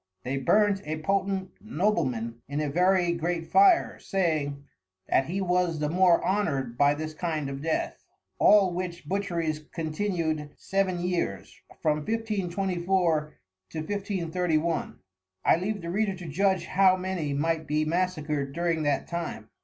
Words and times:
They 0.23 0.37
burnt 0.37 0.81
a 0.83 0.99
Potent 0.99 1.51
Nobleman 1.63 2.41
in 2.49 2.59
a 2.59 2.71
very 2.71 3.11
great 3.11 3.45
Fire, 3.45 3.99
saying, 3.99 4.65
That 5.07 5.27
he 5.27 5.41
was 5.41 5.77
the 5.77 5.89
more 5.91 6.25
Honour'd 6.25 6.75
by 6.75 6.95
this 6.95 7.13
kind 7.13 7.47
of 7.51 7.61
Death. 7.61 8.03
All 8.39 8.73
which 8.73 9.07
Butcheries 9.07 9.59
continued 9.71 10.55
Seven 10.57 11.01
Years, 11.01 11.61
from 11.83 11.97
1524, 11.97 13.35
to 13.69 13.77
1531. 13.77 14.97
I 15.45 15.57
leave 15.57 15.83
the 15.83 15.91
Reader 15.91 16.15
to 16.15 16.27
judge 16.27 16.65
how 16.65 16.97
many 16.97 17.35
might 17.35 17.67
be 17.67 17.85
Massacred 17.85 18.53
during 18.53 18.81
that 18.81 19.05
time. 19.07 19.49